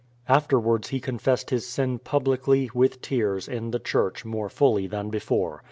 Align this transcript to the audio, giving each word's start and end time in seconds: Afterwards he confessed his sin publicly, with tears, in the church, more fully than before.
Afterwards 0.27 0.87
he 0.87 0.99
confessed 0.99 1.51
his 1.51 1.63
sin 1.67 1.99
publicly, 1.99 2.71
with 2.73 3.03
tears, 3.03 3.47
in 3.47 3.69
the 3.69 3.77
church, 3.77 4.25
more 4.25 4.49
fully 4.49 4.87
than 4.87 5.11
before. 5.11 5.59